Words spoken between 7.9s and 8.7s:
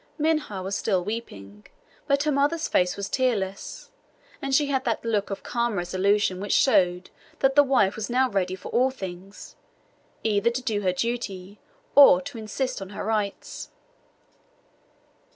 was now ready for